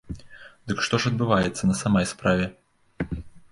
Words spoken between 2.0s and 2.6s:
справе?